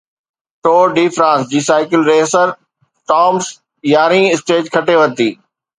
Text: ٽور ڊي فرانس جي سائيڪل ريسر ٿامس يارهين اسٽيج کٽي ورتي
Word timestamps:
ٽور 0.63 0.85
ڊي 0.95 1.05
فرانس 1.15 1.43
جي 1.51 1.59
سائيڪل 1.67 2.01
ريسر 2.11 2.47
ٿامس 3.09 3.45
يارهين 3.93 4.25
اسٽيج 4.33 4.63
کٽي 4.75 4.95
ورتي 4.99 5.29